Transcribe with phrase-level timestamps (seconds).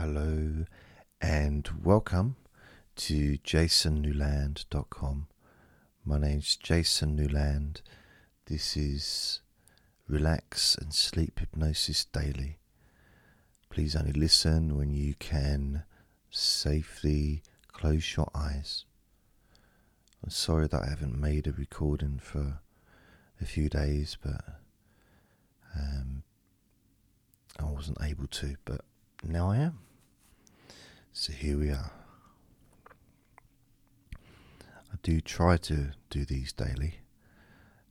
[0.00, 0.64] hello,
[1.20, 2.34] and welcome
[2.96, 5.26] to jasonnewland.com.
[6.06, 7.82] My name's Jason Newland.
[8.46, 9.42] This is
[10.08, 12.56] Relax and Sleep Hypnosis Daily.
[13.68, 15.82] Please only listen when you can
[16.30, 18.86] safely close your eyes.
[20.24, 22.60] I'm sorry that I haven't made a recording for
[23.38, 24.40] a few days, but
[25.76, 26.22] um,
[27.58, 28.80] I wasn't able to, but
[29.22, 29.78] now I am.
[31.12, 31.90] So here we are.
[34.14, 37.00] I do try to do these daily,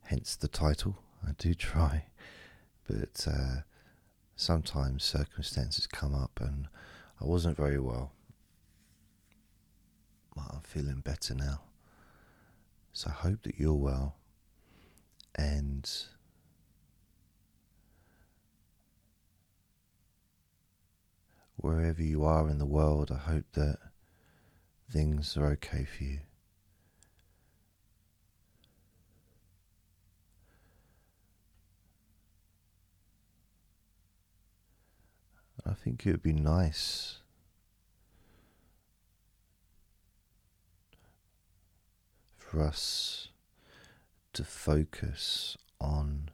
[0.04, 0.98] hence the title.
[1.26, 2.06] I do try,
[2.88, 3.60] but uh,
[4.36, 6.68] sometimes circumstances come up and
[7.20, 8.12] I wasn't very well.
[10.34, 11.60] But I'm feeling better now.
[12.92, 14.16] So I hope that you're well
[15.34, 15.88] and
[21.62, 23.78] wherever you are in the world, I hope that
[24.90, 26.20] things are okay for you.
[35.66, 37.18] I think it would be nice
[42.36, 43.28] for us
[44.32, 46.30] to focus on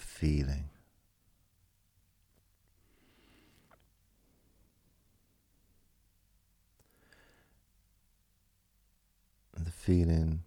[0.00, 0.70] feeling.
[9.54, 10.42] And the feeling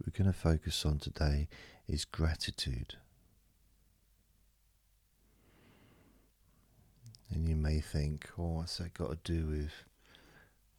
[0.00, 1.48] we're going to focus on today
[1.86, 2.94] is gratitude.
[7.30, 9.72] And you may think, oh, what's that got to do with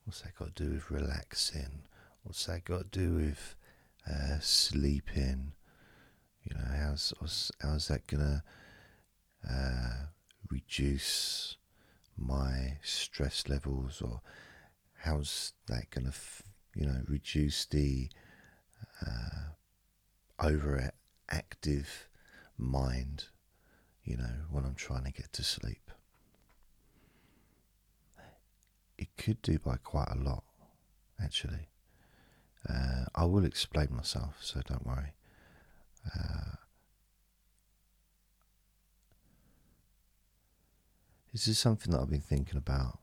[0.05, 1.83] what's that got to do with relaxing?
[2.23, 3.55] What's that got to do with
[4.09, 5.51] uh, sleeping?
[6.49, 7.13] You know, how's
[7.61, 8.43] how's that gonna
[9.49, 10.05] uh,
[10.49, 11.57] reduce
[12.17, 14.21] my stress levels, or
[14.97, 16.13] how's that gonna,
[16.75, 18.09] you know, reduce the
[19.05, 19.53] uh,
[20.39, 21.87] overactive
[22.57, 23.25] mind?
[24.03, 25.91] You know, when I'm trying to get to sleep,
[28.97, 30.43] it could do by quite a lot,
[31.23, 31.69] actually.
[32.67, 35.13] Uh, I will explain myself, so don't worry.
[36.05, 36.55] Uh,
[41.31, 42.99] this is something that I've been thinking about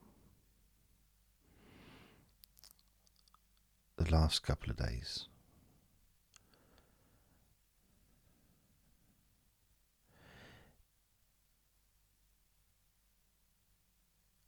[3.96, 5.26] the last couple of days.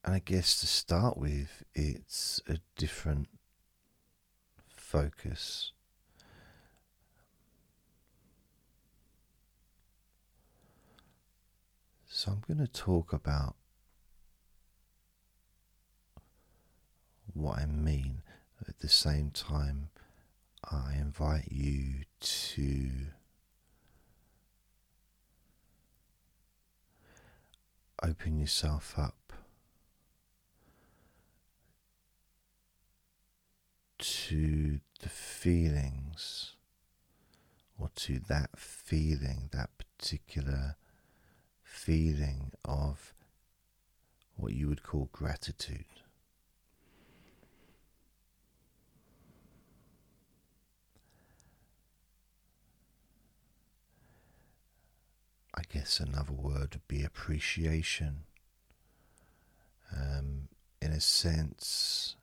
[0.05, 3.29] And I guess to start with, it's a different
[4.75, 5.73] focus
[12.19, 13.55] So I'm going to talk about
[17.33, 18.23] what I mean.
[18.69, 19.91] At the same time,
[20.69, 22.91] I invite you to
[28.03, 29.33] open yourself up
[33.99, 36.57] to the feelings
[37.79, 40.75] or to that feeling, that particular
[41.79, 43.15] feeling of
[44.37, 45.85] what you would call gratitude.
[55.55, 58.25] I guess another word would be appreciation.
[59.97, 60.49] Um,
[60.83, 62.17] in a sense,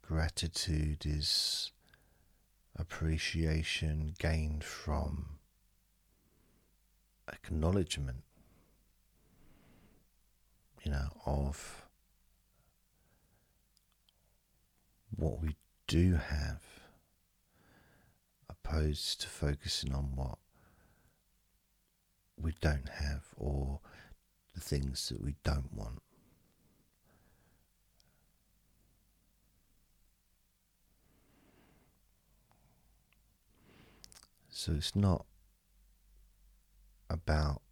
[0.00, 1.72] gratitude is
[2.76, 5.38] appreciation gained from
[7.32, 8.22] acknowledgement
[10.84, 11.82] you know, of
[15.16, 15.56] what we
[15.86, 16.62] do have,
[18.50, 20.38] opposed to focusing on what
[22.36, 23.80] we don't have or
[24.54, 26.00] the things that we don't want.
[34.50, 35.24] So it's not
[37.10, 37.62] about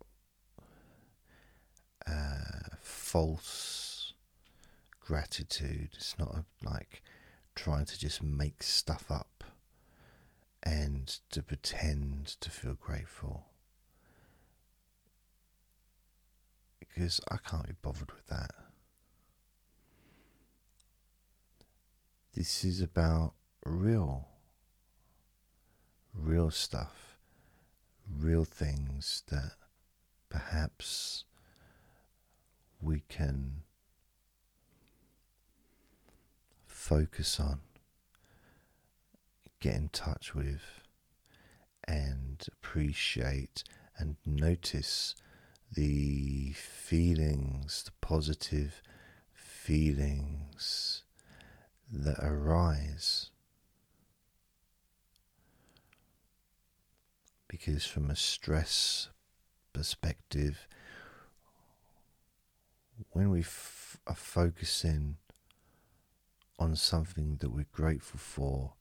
[2.06, 2.41] uh,
[3.12, 4.14] false
[5.00, 5.90] gratitude.
[5.92, 7.02] It's not like
[7.54, 9.44] trying to just make stuff up
[10.62, 13.48] and to pretend to feel grateful.
[16.80, 18.52] Because I can't be bothered with that.
[22.34, 23.34] This is about
[23.66, 24.26] real,
[26.14, 27.18] real stuff,
[28.10, 29.52] real things that
[30.30, 31.24] perhaps
[32.82, 33.62] we can
[36.66, 37.60] focus on,
[39.60, 40.82] get in touch with,
[41.86, 43.62] and appreciate
[43.96, 45.14] and notice
[45.72, 48.82] the feelings, the positive
[49.32, 51.04] feelings
[51.90, 53.30] that arise.
[57.48, 59.10] Because, from a stress
[59.72, 60.66] perspective,
[63.10, 65.16] when we f- are focusing
[66.58, 68.72] on something that we're grateful for,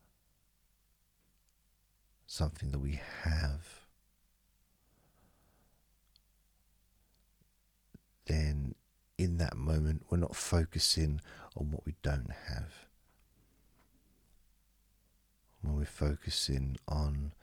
[2.26, 3.82] something that we have,
[8.26, 8.76] then
[9.18, 11.20] in that moment we're not focusing
[11.56, 12.88] on what we don't have.
[15.62, 17.34] When we're focusing on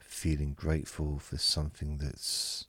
[0.00, 2.66] feeling grateful for something that's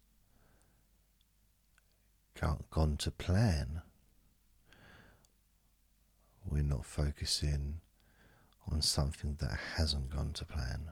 [2.70, 3.82] gone to plan,
[6.44, 7.82] we're not focusing
[8.72, 10.90] on something that hasn't gone to plan.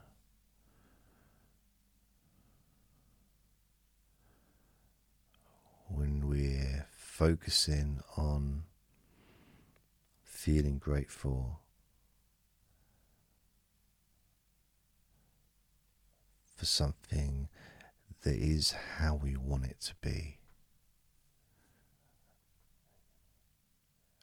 [5.88, 8.64] When we're focusing on
[10.24, 11.60] feeling grateful
[16.56, 17.48] for something
[18.24, 20.38] that is how we want it to be.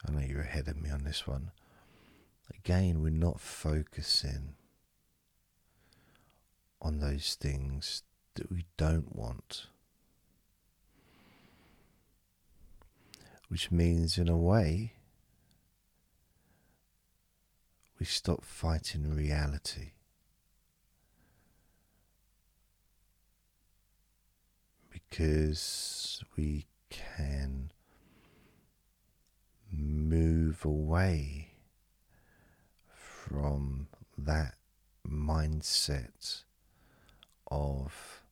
[0.06, 1.50] I know you're ahead of me on this one.
[2.56, 4.54] Again, we're not focusing
[6.80, 8.02] on those things
[8.34, 9.66] that we don't want.
[13.48, 14.94] Which means, in a way,
[17.98, 19.90] we stop fighting reality.
[24.90, 27.72] Because we can
[29.72, 31.48] move away
[32.88, 33.88] from
[34.18, 34.54] that
[35.08, 36.42] mindset
[37.50, 38.22] of,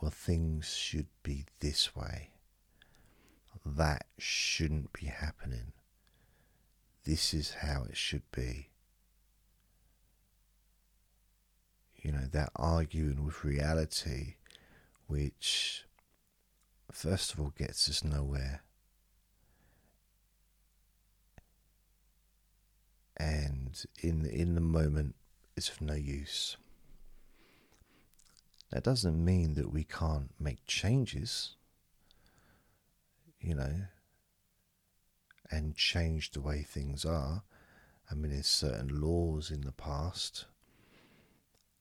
[0.00, 2.30] well, things should be this way.
[3.64, 5.72] That shouldn't be happening.
[7.04, 8.68] This is how it should be.
[11.96, 14.34] You know, that arguing with reality,
[15.08, 15.84] which
[16.92, 18.62] first of all gets us nowhere
[23.16, 25.14] and in in the moment
[25.56, 26.56] it's of no use.
[28.70, 31.56] That doesn't mean that we can't make changes,
[33.40, 33.86] you know,
[35.50, 37.42] and change the way things are.
[38.10, 40.46] I mean, there's certain laws in the past,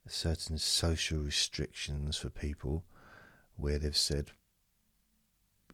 [0.08, 2.86] certain social restrictions for people
[3.58, 4.32] where they've said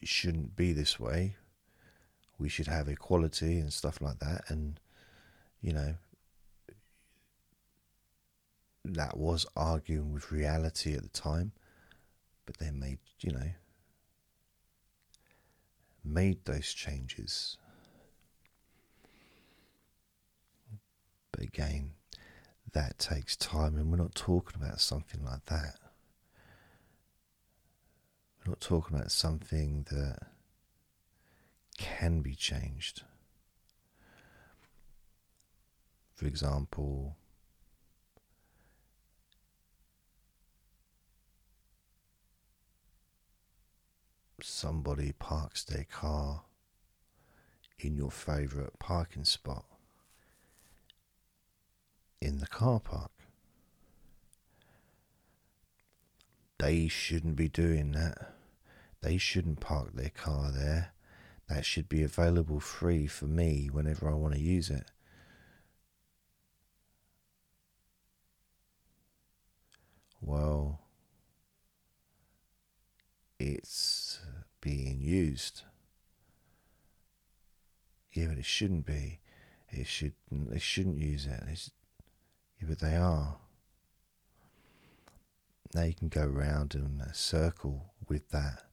[0.01, 1.35] it shouldn't be this way.
[2.39, 4.45] We should have equality and stuff like that.
[4.47, 4.79] And
[5.61, 5.95] you know,
[8.83, 11.51] that was arguing with reality at the time,
[12.45, 13.51] but they made, you know,
[16.03, 17.57] made those changes.
[21.31, 21.91] But again,
[22.73, 25.75] that takes time, and we're not talking about something like that.
[28.39, 30.17] We're not talking about something that
[31.77, 33.03] can be changed.
[36.21, 37.17] For example,
[44.39, 46.43] somebody parks their car
[47.79, 49.65] in your favourite parking spot
[52.21, 53.09] in the car park.
[56.59, 58.35] They shouldn't be doing that.
[59.01, 60.93] They shouldn't park their car there.
[61.49, 64.91] That should be available free for me whenever I want to use it.
[70.21, 70.79] Well,
[73.39, 74.19] it's
[74.61, 75.63] being used.
[78.13, 79.19] Yeah, but it shouldn't be.
[79.69, 80.13] It should.
[80.31, 81.41] They shouldn't use it.
[81.49, 81.71] It's,
[82.59, 83.37] yeah, but they are.
[85.73, 88.63] Now you can go around in a circle with that,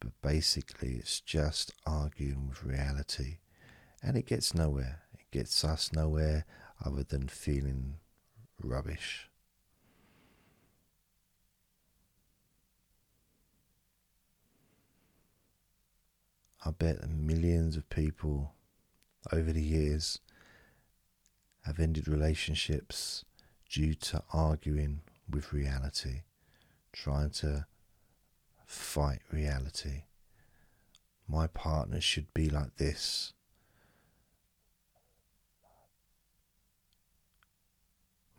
[0.00, 3.38] but basically it's just arguing with reality,
[4.02, 5.02] and it gets nowhere.
[5.12, 6.46] It gets us nowhere
[6.84, 7.96] other than feeling
[8.62, 9.29] rubbish.
[16.64, 18.54] I bet millions of people
[19.32, 20.18] over the years
[21.64, 23.24] have ended relationships
[23.68, 26.22] due to arguing with reality,
[26.92, 27.66] trying to
[28.66, 30.04] fight reality.
[31.28, 33.32] My partner should be like this.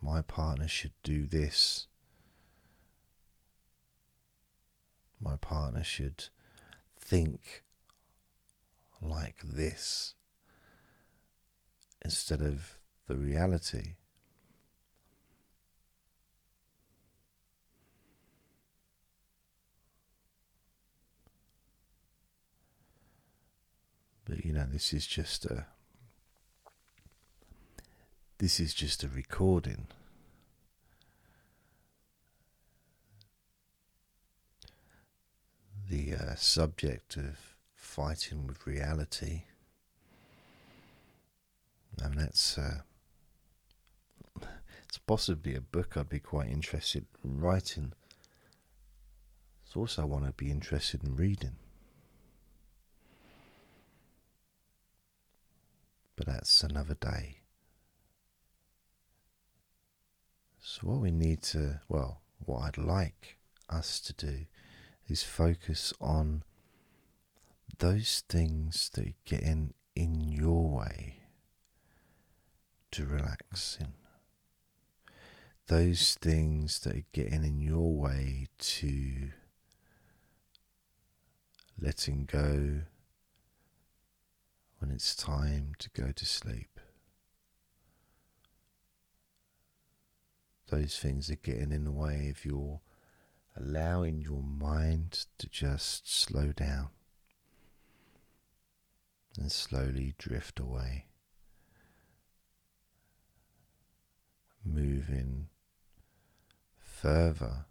[0.00, 1.86] My partner should do this.
[5.20, 6.24] My partner should
[6.98, 7.62] think
[9.02, 10.14] like this
[12.04, 12.78] instead of
[13.08, 13.94] the reality.
[24.24, 25.66] But you know, this is just a
[28.38, 29.88] this is just a recording.
[35.88, 37.51] The uh, subject of
[37.92, 39.42] fighting with reality,
[42.02, 42.80] and that's uh,
[44.88, 47.92] it's possibly a book I'd be quite interested in writing.
[49.66, 51.56] It's also one I'd be interested in reading.
[56.16, 57.40] But that's another day.
[60.62, 63.36] So, what we need to, well, what I'd like
[63.68, 64.46] us to do
[65.08, 66.42] is focus on
[67.82, 71.16] those things that get in, in your way
[72.92, 73.94] to relaxing.
[75.66, 79.30] Those things that are getting in your way to
[81.76, 82.82] letting go
[84.78, 86.78] when it's time to go to sleep.
[90.70, 92.80] Those things are getting in the way of your
[93.56, 96.90] allowing your mind to just slow down
[99.38, 101.06] and slowly drift away,
[104.64, 105.48] moving
[106.78, 107.66] further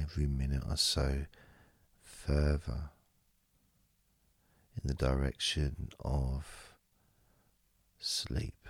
[0.00, 1.26] every minute or so
[2.02, 2.90] further
[4.74, 6.74] in the direction of
[7.98, 8.68] sleep.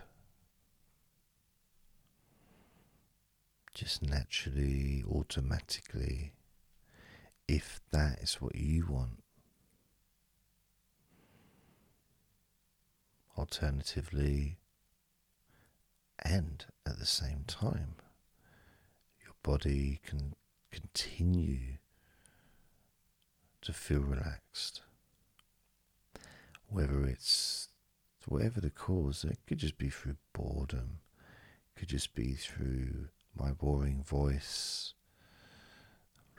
[3.74, 6.32] Just naturally, automatically,
[7.46, 9.22] if that is what you want.
[13.36, 14.58] Alternatively,
[16.24, 17.96] and at the same time,
[19.22, 20.34] your body can
[20.70, 21.76] continue
[23.60, 24.80] to feel relaxed.
[26.68, 27.68] Whether it's
[28.26, 31.00] whatever the cause, it could just be through boredom,
[31.74, 34.94] it could just be through my boring voice,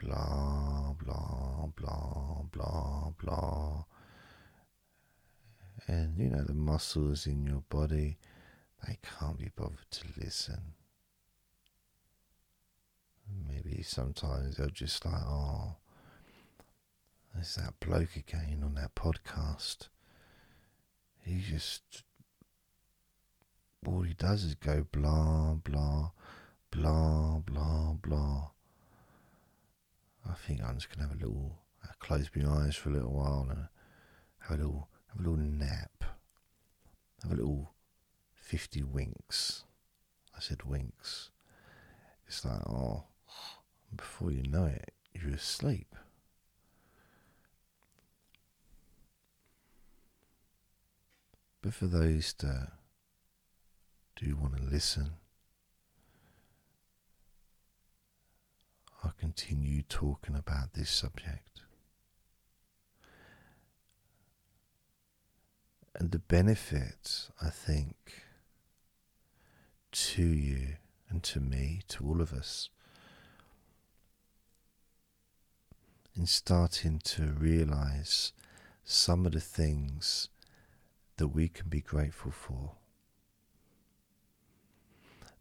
[0.02, 3.84] blah, blah, blah, blah, blah.
[5.88, 8.18] And you know, the muscles in your body,
[8.86, 10.74] they can't be bothered to listen.
[13.48, 15.76] Maybe sometimes they're just like, oh,
[17.34, 19.88] there's that bloke again on that podcast.
[21.24, 22.02] He just,
[23.86, 26.10] all he does is go blah, blah,
[26.70, 28.48] blah, blah, blah.
[30.28, 32.92] I think I'm just going to have a little, uh, close my eyes for a
[32.92, 33.68] little while and
[34.40, 36.04] have a little, have a little nap.
[37.22, 37.72] Have a little
[38.34, 39.64] 50 winks.
[40.36, 41.30] I said winks.
[42.26, 43.04] It's like, oh,
[43.94, 45.94] before you know it, you're asleep.
[51.60, 52.68] But for those that
[54.16, 55.10] do want to listen,
[59.02, 61.62] I'll continue talking about this subject.
[65.98, 67.96] And the benefit, I think,
[69.90, 70.76] to you
[71.10, 72.70] and to me, to all of us,
[76.14, 78.32] in starting to realize
[78.84, 80.28] some of the things
[81.16, 82.76] that we can be grateful for.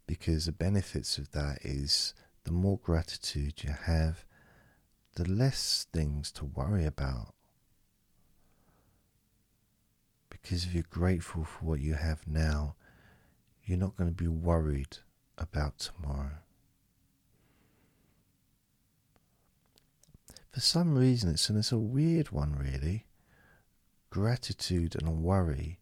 [0.07, 4.25] Because the benefits of that is the more gratitude you have,
[5.13, 7.35] the less things to worry about.
[10.47, 12.75] Because if you're grateful for what you have now,
[13.65, 14.99] you're not going to be worried
[15.37, 16.37] about tomorrow.
[20.49, 23.07] For some reason, it's, and it's a weird one, really.
[24.09, 25.81] Gratitude and worry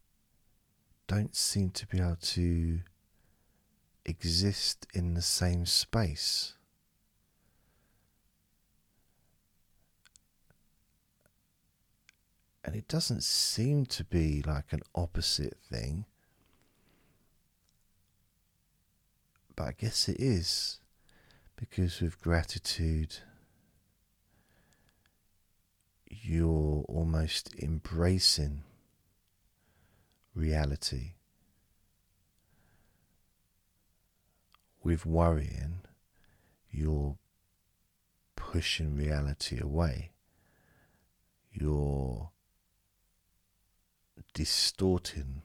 [1.05, 2.79] don't seem to be able to
[4.03, 6.54] exist in the same space.
[12.65, 16.05] And it doesn't seem to be like an opposite thing.
[19.55, 20.79] But I guess it is
[21.55, 23.17] because with gratitude,
[26.09, 28.63] you're almost embracing
[30.33, 31.11] reality.
[34.83, 35.81] With worrying,
[36.71, 37.15] you're
[38.35, 40.09] pushing reality away.
[41.53, 42.31] You're
[44.33, 45.41] distorting,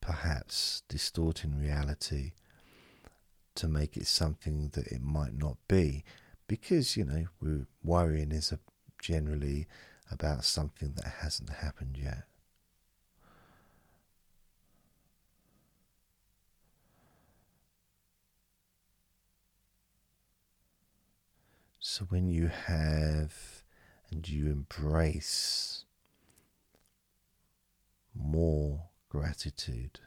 [0.00, 2.32] perhaps distorting reality
[3.54, 6.04] to make it something that it might not be.
[6.46, 8.58] Because you know we're worrying is a,
[9.00, 9.66] generally
[10.10, 12.24] about something that hasn't happened yet.
[21.78, 23.62] So when you have
[24.10, 25.84] and you embrace
[28.14, 30.00] more gratitude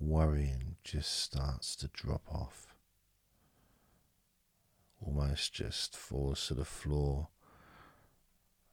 [0.00, 2.74] worrying just starts to drop off,
[5.04, 7.28] almost just falls to the floor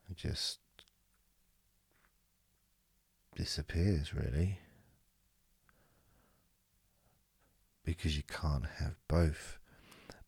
[0.07, 0.59] and just
[3.35, 4.59] disappears, really.
[7.83, 9.59] Because you can't have both.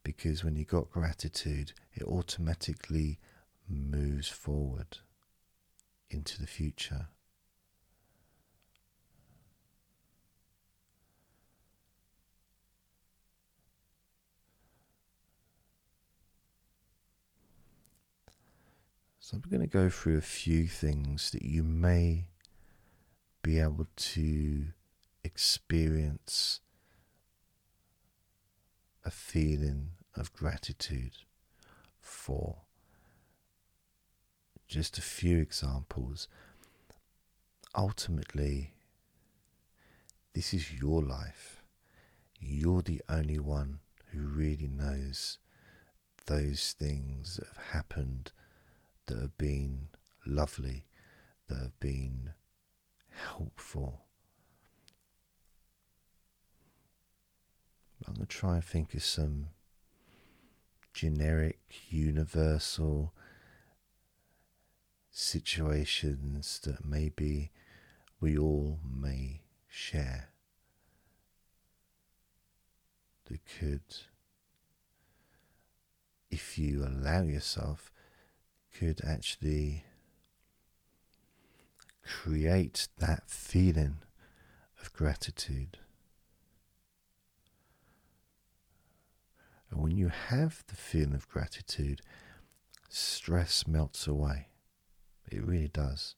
[0.03, 3.19] Because when you got gratitude, it automatically
[3.67, 4.99] moves forward
[6.09, 7.07] into the future.
[19.19, 22.27] So I'm going to go through a few things that you may
[23.41, 24.67] be able to
[25.21, 26.61] experience
[29.03, 31.17] a feeling of gratitude
[31.99, 32.66] for.
[34.67, 36.27] Just a few examples.
[37.75, 38.73] Ultimately,
[40.33, 41.63] this is your life.
[42.39, 43.79] You're the only one
[44.11, 45.37] who really knows
[46.25, 48.31] those things that have happened
[49.05, 49.87] that have been
[50.25, 50.85] lovely,
[51.47, 52.33] that have been
[53.09, 54.01] helpful.
[58.05, 59.47] I'm going to try and think of some
[60.93, 63.13] generic, universal
[65.17, 67.49] situations that maybe
[68.19, 70.29] we all may share
[73.25, 73.81] that could,
[76.29, 77.91] if you allow yourself,
[78.77, 79.83] could actually
[82.03, 83.97] create that feeling
[84.79, 85.79] of gratitude.
[89.71, 92.01] And when you have the feeling of gratitude,
[92.87, 94.49] stress melts away.
[95.29, 96.15] It really does.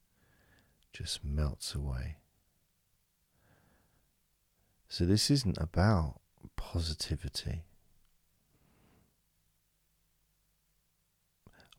[0.94, 2.18] Just melts away.
[4.88, 6.20] So, this isn't about
[6.56, 7.64] positivity.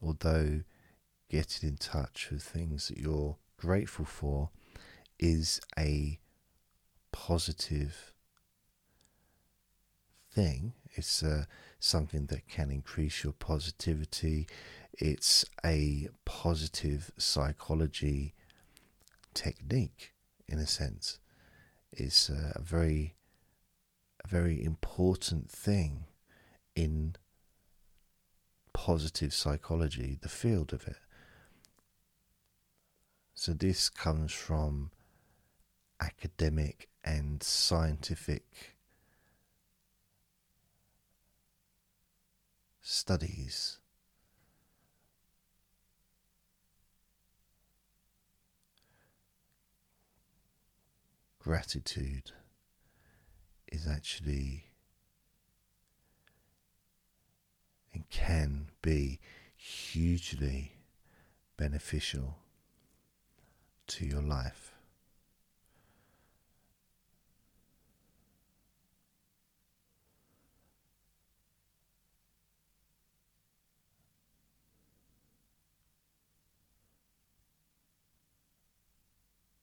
[0.03, 0.63] Although
[1.29, 4.51] getting in touch with things that you're grateful for
[5.19, 6.19] is a
[7.13, 8.13] positive
[10.33, 10.73] thing.
[10.93, 11.45] It's uh,
[11.79, 14.49] something that can increase your positivity.
[15.01, 18.35] It's a positive psychology
[19.33, 20.13] technique,
[20.47, 21.19] in a sense.
[21.91, 23.15] It's a very,
[24.23, 26.05] a very important thing
[26.77, 27.17] in
[28.75, 30.99] positive psychology, the field of it.
[33.33, 34.91] So, this comes from
[35.99, 38.77] academic and scientific
[42.83, 43.80] studies.
[51.41, 52.33] Gratitude
[53.73, 54.67] is actually
[57.95, 59.19] and can be
[59.57, 60.73] hugely
[61.57, 62.37] beneficial
[63.87, 64.70] to your life.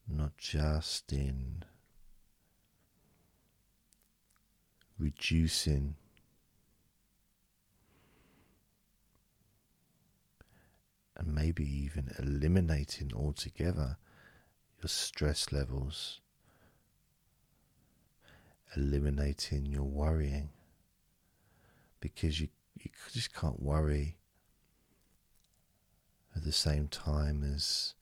[0.07, 1.63] Not just in
[4.97, 5.95] reducing
[11.15, 13.97] and maybe even eliminating altogether
[14.81, 16.21] your stress levels,
[18.75, 20.49] eliminating your worrying
[21.99, 22.47] because you,
[22.79, 24.17] you just can't worry
[26.35, 27.95] at the same time as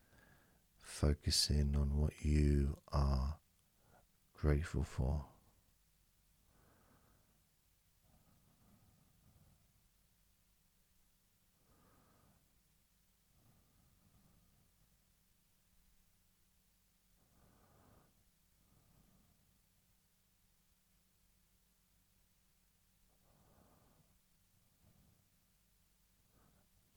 [0.95, 3.35] focusing on what you are
[4.33, 5.25] grateful for.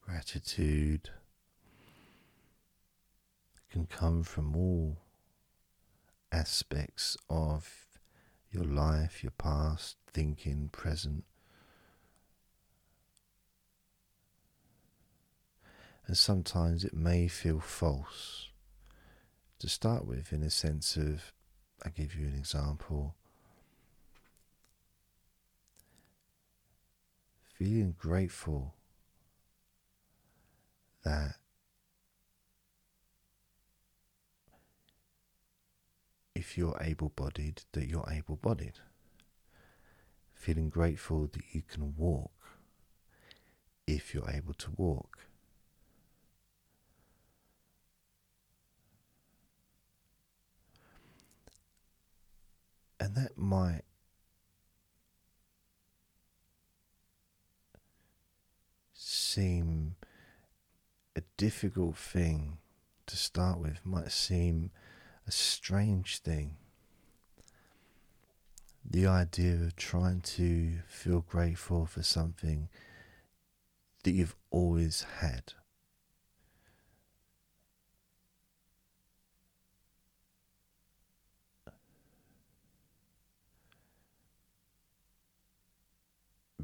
[0.01, 1.11] Gratitude
[3.71, 4.99] can come from all
[6.33, 7.87] aspects of
[8.51, 11.25] your life, your past, thinking, present.
[16.07, 18.49] And sometimes it may feel false
[19.59, 21.33] to start with, in a sense of,
[21.85, 23.15] I give you an example.
[27.59, 28.75] Feeling grateful
[31.05, 31.35] that
[36.39, 38.79] if you're able bodied, that you're able bodied.
[40.35, 42.31] Feeling grateful that you can walk
[43.89, 45.19] if you're able to walk.
[53.01, 53.83] And that might
[58.93, 59.97] seem
[61.17, 62.59] a difficult thing
[63.07, 64.71] to start with, might seem
[65.29, 66.57] a strange thing.
[68.83, 72.71] The idea of trying to feel grateful for something
[74.05, 75.53] that you've always had.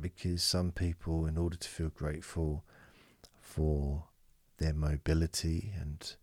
[0.01, 2.65] Because some people, in order to feel grateful
[3.41, 4.05] for
[4.57, 6.17] their mobility and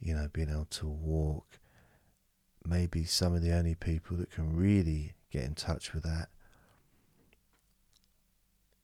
[0.00, 1.58] you know being able to walk
[2.66, 6.28] maybe some of the only people that can really get in touch with that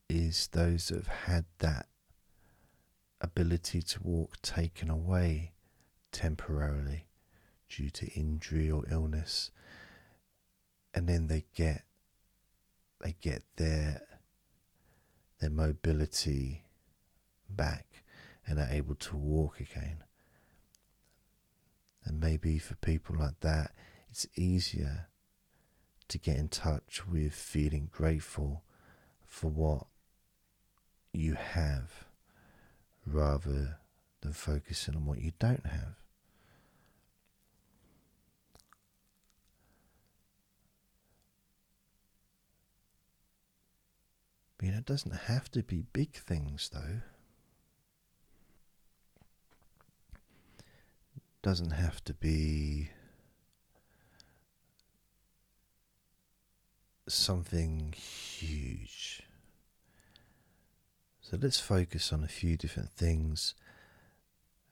[0.09, 1.87] is those that have had that
[3.21, 5.51] ability to walk taken away
[6.11, 7.07] temporarily
[7.69, 9.51] due to injury or illness
[10.93, 11.83] and then they get
[13.01, 14.01] they get their
[15.39, 16.63] their mobility
[17.49, 18.03] back
[18.45, 20.03] and are able to walk again.
[22.05, 23.71] And maybe for people like that,
[24.09, 25.07] it's easier
[26.07, 28.63] to get in touch with feeling grateful
[29.25, 29.87] for what
[31.13, 32.05] you have
[33.05, 33.77] rather
[34.21, 35.95] than focusing on what you don't have.
[44.61, 47.01] You know, it doesn't have to be big things, though.
[51.41, 52.89] Doesn't have to be
[57.07, 59.23] something huge.
[61.21, 63.55] So let's focus on a few different things,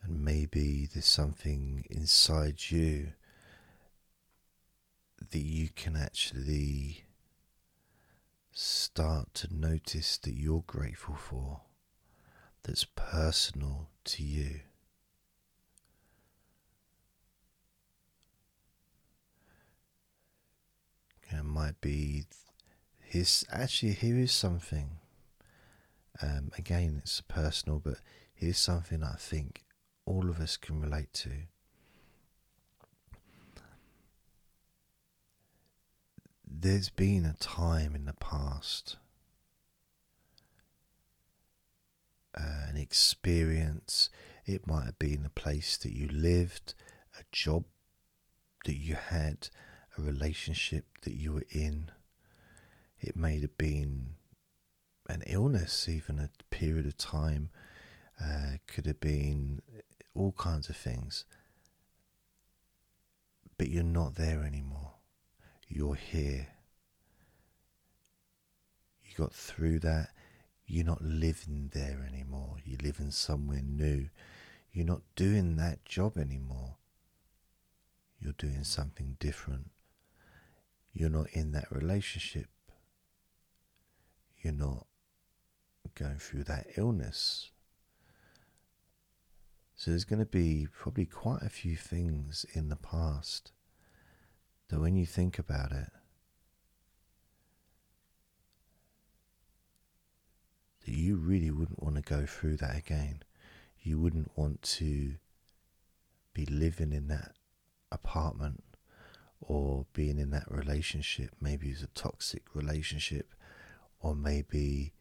[0.04, 3.14] and maybe there's something inside you
[5.32, 7.06] that you can actually
[8.52, 11.62] start to notice that you're grateful for,
[12.64, 14.62] that's personal to you.
[21.30, 22.26] It might be
[23.00, 23.46] his.
[23.52, 24.98] Actually, here is something.
[26.22, 28.00] Um, again, it's personal, but
[28.34, 29.64] here's something I think
[30.06, 31.32] all of us can relate to.
[36.46, 38.98] There's been a time in the past,
[42.36, 44.10] uh, an experience.
[44.46, 46.74] It might have been a place that you lived,
[47.18, 47.66] a job
[48.66, 49.50] that you had,
[50.00, 51.92] a relationship that you were in.
[53.00, 54.16] It may have been
[55.08, 57.50] an illness, even a period of time.
[58.22, 59.62] Uh, could have been
[60.14, 61.26] all kinds of things.
[63.58, 64.94] But you're not there anymore.
[65.68, 66.48] You're here.
[69.04, 70.10] You got through that.
[70.66, 72.58] You're not living there anymore.
[72.64, 74.10] You're living somewhere new.
[74.72, 76.76] You're not doing that job anymore.
[78.22, 79.72] You're doing something different.
[80.94, 82.48] You're not in that relationship.
[84.42, 84.88] You're not
[85.96, 87.52] going through that illness.
[89.76, 93.52] So there's going to be probably quite a few things in the past
[94.70, 95.90] that when you think about it,
[100.86, 103.24] that you really wouldn't want to go through that again.
[103.82, 105.16] You wouldn't want to
[106.34, 107.34] be living in that
[107.92, 108.64] apartment
[109.42, 111.32] or being in that relationship.
[111.42, 113.34] Maybe it's a toxic relationship,
[114.00, 114.94] or maybe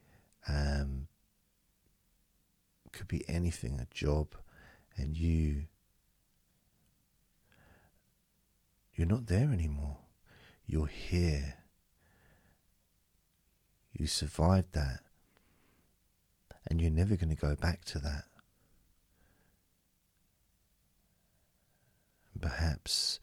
[0.49, 1.09] um,
[2.93, 4.35] could be anything, a job,
[4.97, 5.65] and you
[8.95, 9.99] you're not there anymore.
[10.67, 11.55] You're here.
[13.93, 15.01] You survived that,
[16.69, 18.25] and you're never going to go back to that.
[22.41, 23.21] Perhaps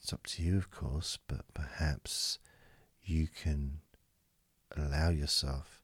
[0.00, 2.38] it's up to you, of course, but perhaps
[3.02, 3.80] you can
[4.76, 5.82] allow yourself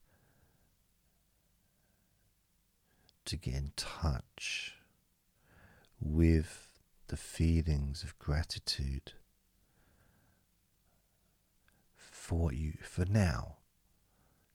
[3.24, 4.74] to get in touch
[6.00, 6.68] with
[7.08, 9.12] the feelings of gratitude
[11.96, 13.56] for you for now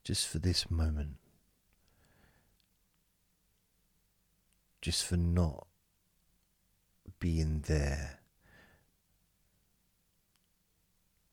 [0.04, 1.18] just for this moment.
[4.82, 5.68] Just for not
[7.20, 8.19] being there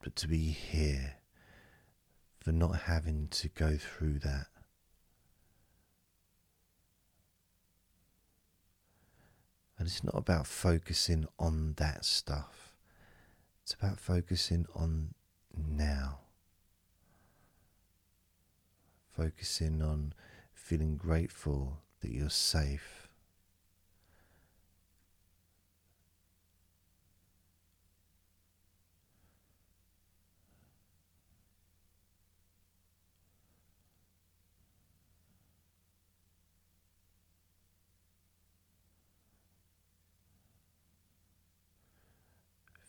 [0.06, 1.14] but to be here
[2.38, 4.46] for not having to go through that
[9.76, 12.72] And it's not about focusing on that stuff,
[13.64, 15.14] it's about focusing on
[15.54, 16.20] now.
[19.10, 20.14] Focusing on
[20.54, 23.05] feeling grateful that you're safe.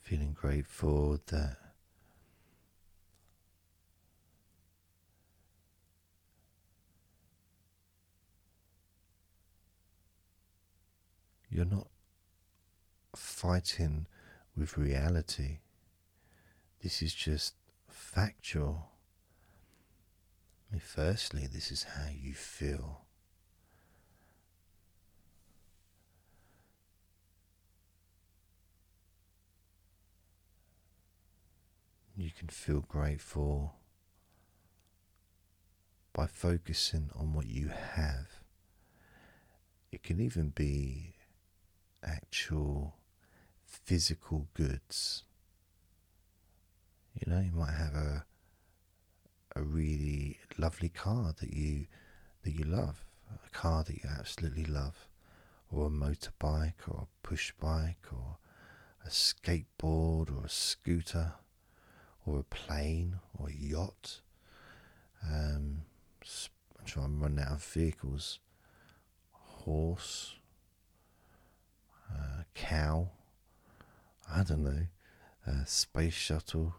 [0.08, 1.58] Feeling grateful that
[11.50, 11.90] you're not
[13.18, 14.06] fighting
[14.56, 15.58] with reality.
[16.82, 17.56] This is just
[17.90, 18.92] factual.
[20.72, 23.02] I mean, firstly, this is how you feel.
[32.20, 33.74] You can feel grateful
[36.14, 38.28] by focusing on what you have.
[39.92, 41.16] It can even be
[42.04, 42.98] actual
[43.66, 45.24] physical goods.
[47.16, 48.26] You know, you might have a
[49.56, 51.88] a really lovely car that you
[52.44, 55.08] that you love, a car that you absolutely love,
[55.72, 58.38] or a motorbike or a push bike or
[59.04, 61.34] a skateboard or a scooter
[62.28, 64.22] or a plane or a yacht.
[65.24, 65.82] Um,
[66.80, 68.40] I'm sure I'm running out of vehicles.
[69.32, 70.36] Horse,
[72.14, 73.10] uh, cow,
[74.34, 74.88] I don't know,
[75.46, 76.76] a space shuttle,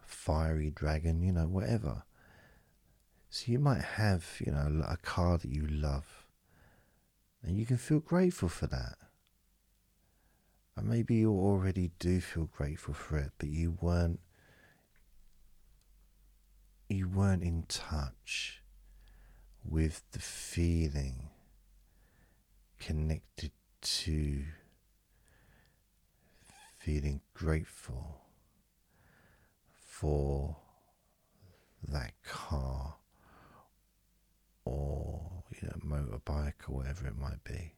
[0.00, 2.04] fiery dragon, you know, whatever.
[3.30, 6.26] So you might have, you know, a car that you love,
[7.42, 8.96] and you can feel grateful for that.
[10.78, 14.20] And maybe you already do feel grateful for it, but you weren't
[16.88, 18.62] you weren't in touch
[19.64, 21.30] with the feeling
[22.78, 23.50] connected
[23.82, 24.44] to
[26.78, 28.22] feeling grateful
[29.74, 30.56] for
[31.88, 32.94] that car
[34.64, 37.72] or you know motorbike or whatever it might be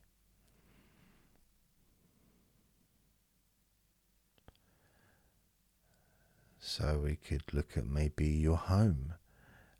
[6.70, 9.14] So we could look at maybe your home.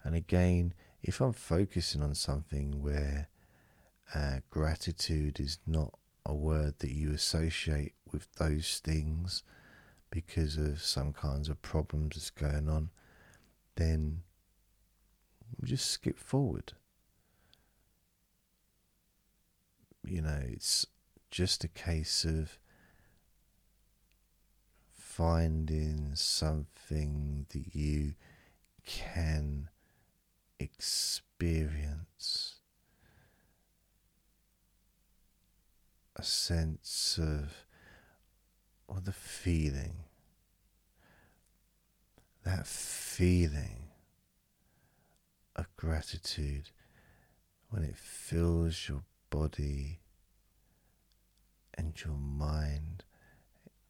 [0.03, 3.29] And again, if I'm focusing on something where
[4.13, 9.45] uh, gratitude is not a word that you associate with those things
[10.11, 12.91] because of some kinds of problems that's going on,
[13.77, 14.23] then
[15.61, 16.73] we just skip forward.
[20.05, 20.87] You know, it's
[21.31, 22.59] just a case of
[25.21, 28.15] finding something that you
[28.87, 29.69] can
[30.59, 32.55] experience.
[36.17, 37.67] A sense of
[38.89, 40.05] or the feeling
[42.43, 43.91] that feeling
[45.55, 46.71] of gratitude
[47.69, 50.01] when it fills your body
[51.75, 53.05] and your mind.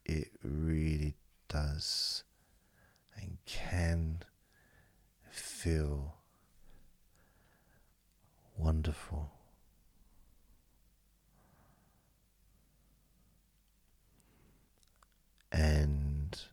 [0.03, 1.15] It really
[1.51, 2.23] does
[3.15, 4.19] and can
[5.29, 6.15] feel
[8.57, 9.31] wonderful.
[15.51, 16.43] and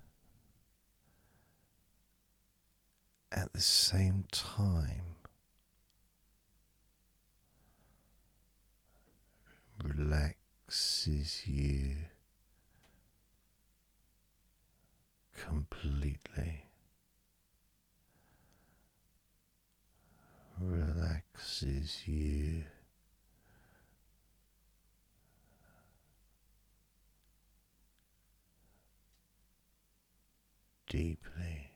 [3.30, 5.14] at the same time
[9.84, 11.94] relaxes you
[15.46, 16.64] completely.
[20.60, 22.64] Relaxes you
[30.88, 31.70] deeply.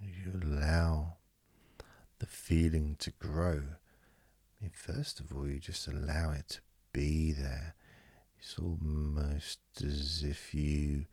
[0.00, 0.32] You
[0.66, 1.14] allow
[2.18, 3.62] the feeling to grow.
[3.62, 6.60] I mean, first of all, you just allow it to
[6.92, 7.74] be there.
[8.38, 11.06] It's almost as if you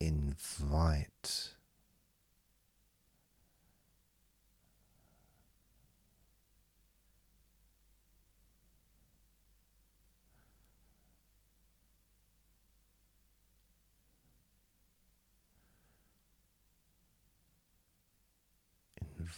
[0.00, 1.50] invite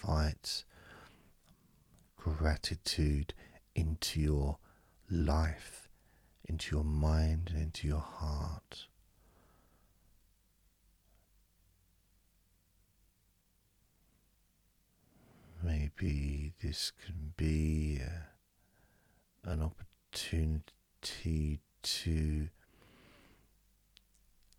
[0.02, 0.64] invite
[2.16, 3.32] gratitude
[3.74, 4.58] into your
[5.10, 5.88] life,
[6.44, 8.86] into your mind, and into your heart.
[15.62, 22.48] Maybe this can be uh, an opportunity to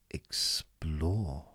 [0.09, 1.45] explore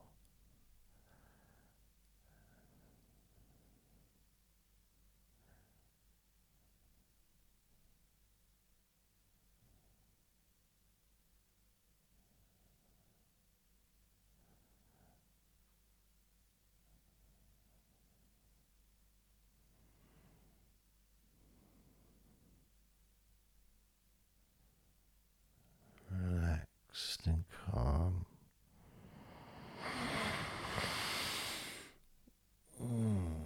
[26.21, 28.27] relaxed and calm.
[32.83, 33.43] Mm.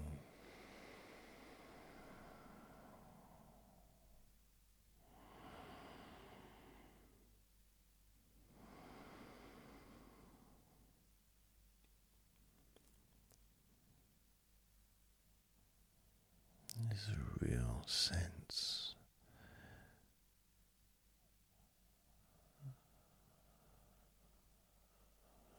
[16.88, 18.94] There's a real sense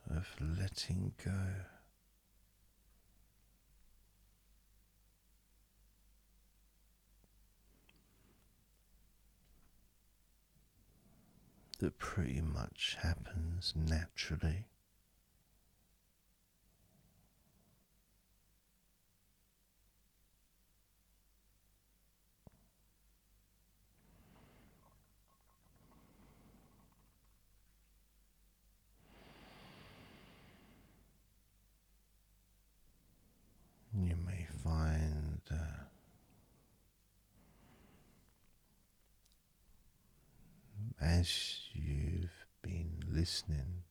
[0.10, 1.32] of letting go.
[11.80, 14.66] That pretty much happens naturally.
[34.00, 35.56] You may find uh,
[41.02, 43.84] as you've been listening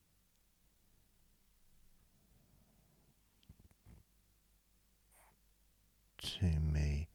[6.40, 7.08] to me.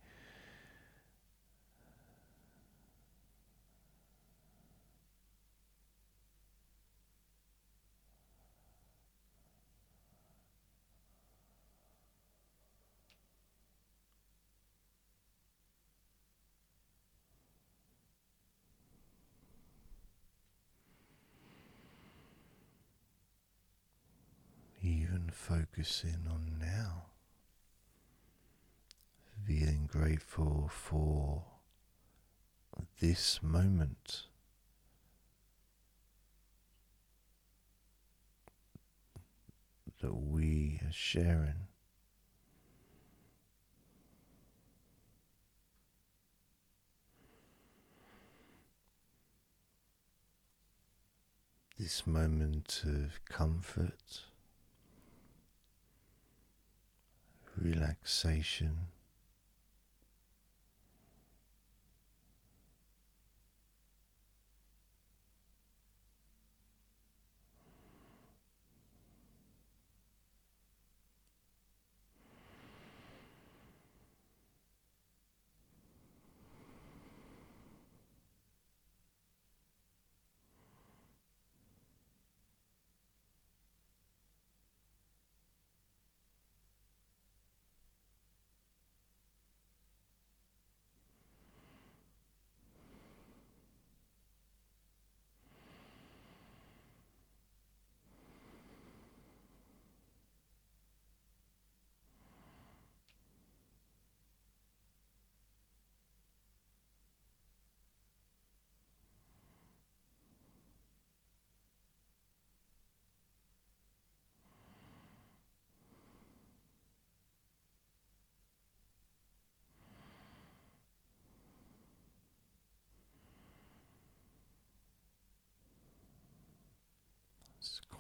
[24.84, 27.11] Even focusing on now,
[29.46, 31.44] feeling grateful for
[33.00, 34.24] this moment.
[40.02, 41.68] That we are sharing.
[51.78, 54.22] This moment of comfort,
[57.56, 58.88] relaxation.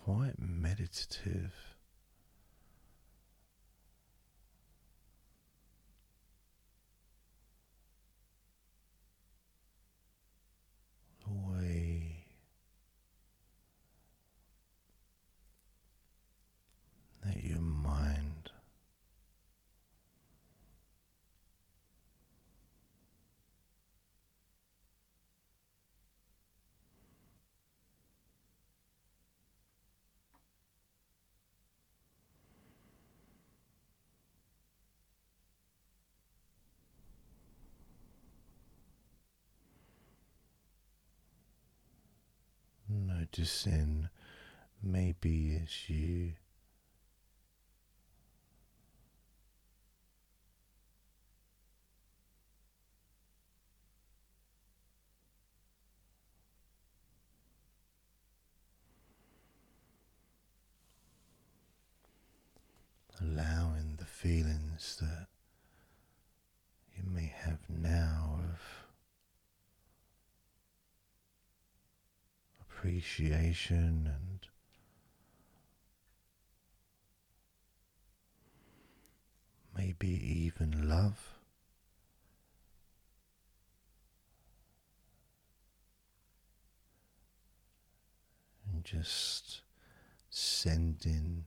[0.05, 1.53] Quite meditative.
[11.23, 12.25] The way
[17.23, 18.31] that your mind
[43.33, 44.09] Noticing
[44.83, 46.33] maybe it's you
[63.21, 65.27] allowing the feelings that
[66.97, 68.59] you may have now of
[72.81, 74.39] appreciation and
[79.77, 81.37] maybe even love.
[88.73, 89.61] And just
[90.31, 91.45] sending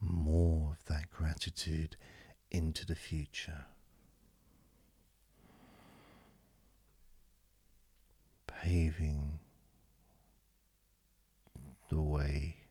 [0.00, 1.96] more of that gratitude
[2.50, 3.66] into the future.
[8.64, 9.40] Paving
[11.90, 12.63] the way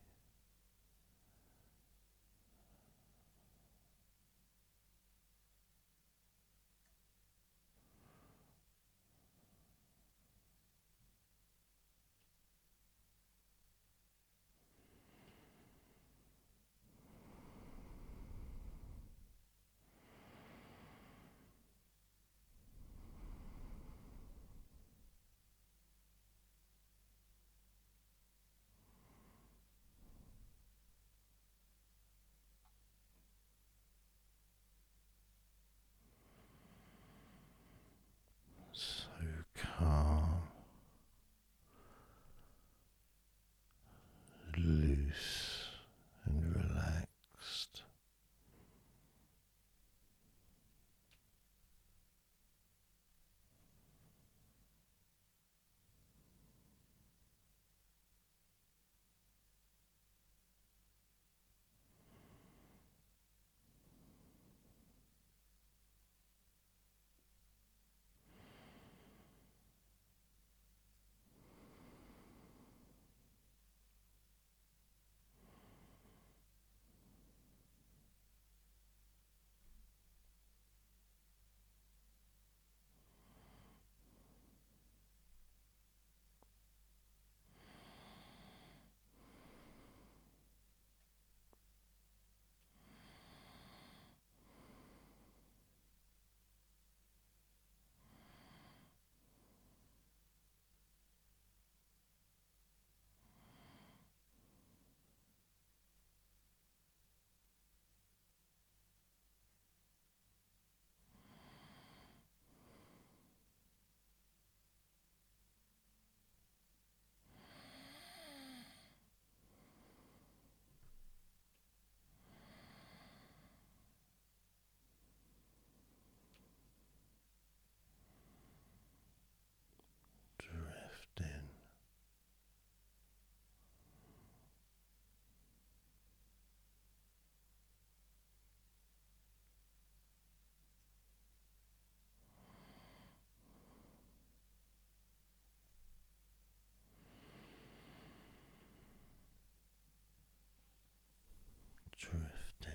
[152.04, 152.74] Drifting,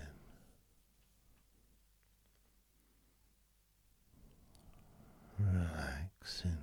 [5.38, 6.57] relaxing.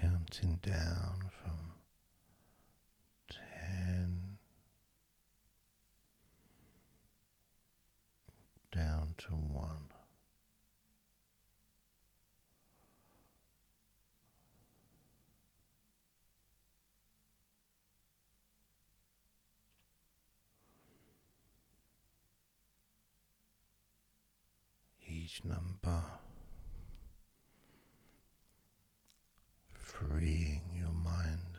[0.00, 1.72] Counting down from
[3.30, 4.38] ten
[8.74, 9.88] down to one.
[25.06, 26.02] Each number
[30.08, 31.58] freeing your mind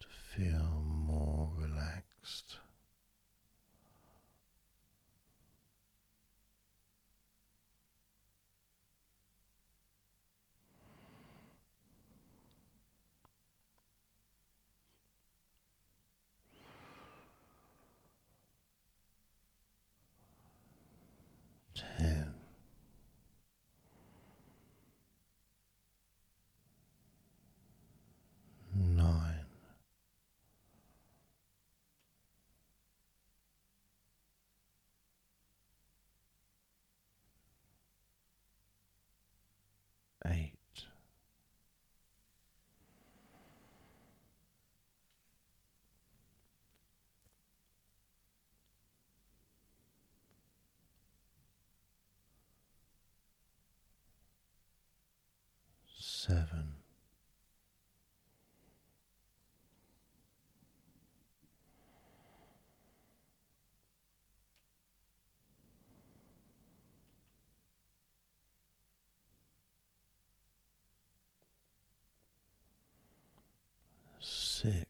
[0.00, 2.56] to feel more relaxed.
[21.74, 22.34] Ten.
[28.72, 29.44] Nine,
[40.30, 40.54] eight,
[55.98, 56.74] seven.
[74.60, 74.84] Six,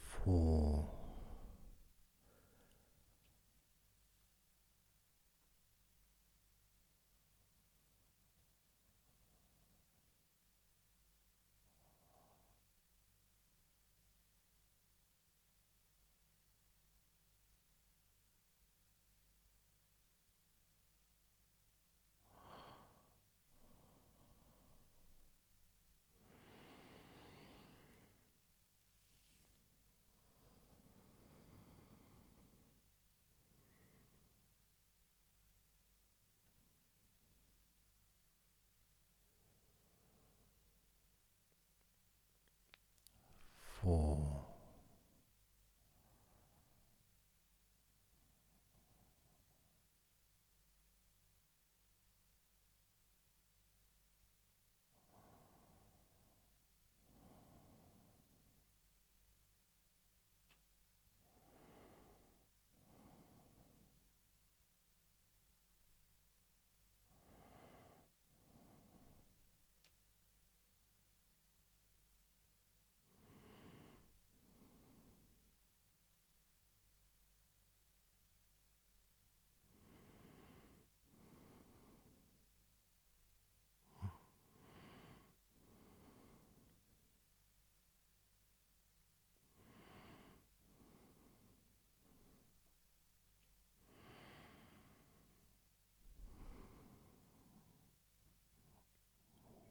[0.00, 0.77] four.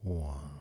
[0.10, 0.57] One.